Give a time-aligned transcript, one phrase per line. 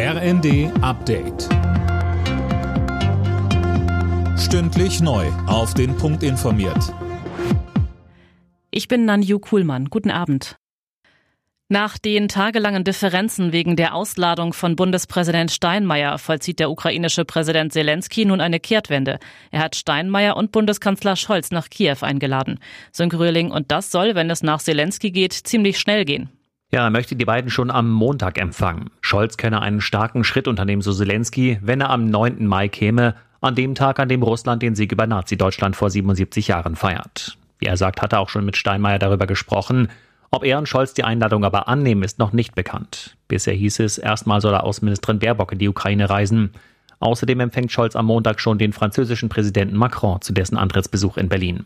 [0.00, 1.48] RND Update.
[4.38, 5.26] Stündlich neu.
[5.48, 6.94] Auf den Punkt informiert.
[8.70, 9.86] Ich bin Nanju Kuhlmann.
[9.86, 10.54] Guten Abend.
[11.68, 18.24] Nach den tagelangen Differenzen wegen der Ausladung von Bundespräsident Steinmeier vollzieht der ukrainische Präsident Zelensky
[18.24, 19.18] nun eine Kehrtwende.
[19.50, 22.60] Er hat Steinmeier und Bundeskanzler Scholz nach Kiew eingeladen.
[22.92, 26.30] Sönke Röhling, und das soll, wenn es nach Zelensky geht, ziemlich schnell gehen.
[26.70, 28.90] Ja, er möchte die beiden schon am Montag empfangen.
[29.00, 32.46] Scholz könne einen starken Schritt unternehmen, so Zelensky, wenn er am 9.
[32.46, 36.76] Mai käme, an dem Tag, an dem Russland den Sieg über Nazi-Deutschland vor 77 Jahren
[36.76, 37.38] feiert.
[37.58, 39.88] Wie er sagt, hat er auch schon mit Steinmeier darüber gesprochen.
[40.30, 43.16] Ob er und Scholz die Einladung aber annehmen, ist noch nicht bekannt.
[43.28, 46.50] Bisher hieß es, erstmal soll er Außenministerin Baerbock in die Ukraine reisen.
[47.00, 51.64] Außerdem empfängt Scholz am Montag schon den französischen Präsidenten Macron zu dessen Antrittsbesuch in Berlin.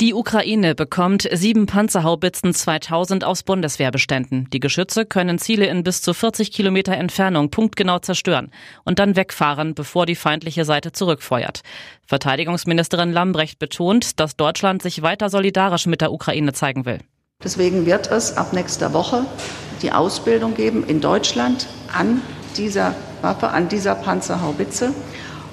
[0.00, 4.48] Die Ukraine bekommt sieben Panzerhaubitzen 2000 aus Bundeswehrbeständen.
[4.52, 8.52] Die Geschütze können Ziele in bis zu 40 Kilometer Entfernung punktgenau zerstören
[8.84, 11.62] und dann wegfahren, bevor die feindliche Seite zurückfeuert.
[12.06, 16.98] Verteidigungsministerin Lambrecht betont, dass Deutschland sich weiter solidarisch mit der Ukraine zeigen will.
[17.42, 19.26] Deswegen wird es ab nächster Woche
[19.82, 22.22] die Ausbildung geben in Deutschland an
[22.56, 24.94] dieser Waffe, an dieser Panzerhaubitze.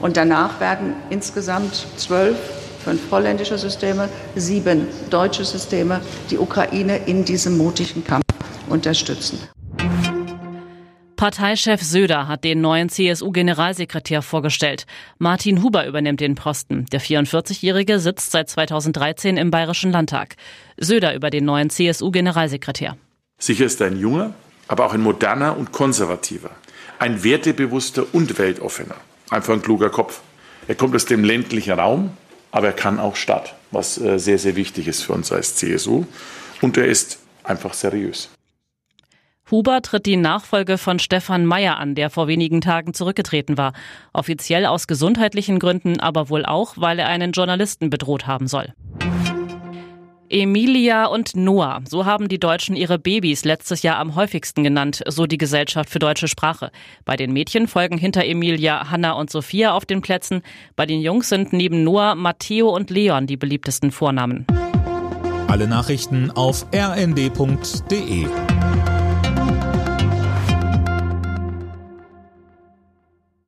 [0.00, 2.36] Und danach werden insgesamt zwölf
[2.84, 8.24] fünf holländische Systeme, sieben deutsche Systeme die Ukraine in diesem mutigen Kampf
[8.68, 9.38] unterstützen.
[11.22, 14.86] Parteichef Söder hat den neuen CSU-Generalsekretär vorgestellt.
[15.18, 16.86] Martin Huber übernimmt den Posten.
[16.90, 20.34] Der 44-Jährige sitzt seit 2013 im Bayerischen Landtag.
[20.78, 22.96] Söder über den neuen CSU-Generalsekretär.
[23.38, 24.34] Sicher ist er ein junger,
[24.66, 26.50] aber auch ein moderner und konservativer.
[26.98, 28.96] Ein wertebewusster und weltoffener.
[29.30, 30.22] Einfach ein kluger Kopf.
[30.66, 32.16] Er kommt aus dem ländlichen Raum,
[32.52, 36.04] aber er kann auch Stadt, was äh, sehr, sehr wichtig ist für uns als CSU.
[36.60, 38.28] Und er ist einfach seriös.
[39.50, 43.72] Huber tritt die Nachfolge von Stefan Mayer an, der vor wenigen Tagen zurückgetreten war.
[44.12, 48.72] Offiziell aus gesundheitlichen Gründen, aber wohl auch, weil er einen Journalisten bedroht haben soll.
[50.32, 55.26] Emilia und Noah, so haben die Deutschen ihre Babys letztes Jahr am häufigsten genannt, so
[55.26, 56.70] die Gesellschaft für deutsche Sprache.
[57.04, 60.40] Bei den Mädchen folgen hinter Emilia Hanna und Sophia auf den Plätzen.
[60.74, 64.46] Bei den Jungs sind neben Noah Matteo und Leon die beliebtesten Vornamen.
[65.48, 68.26] Alle Nachrichten auf rnd.de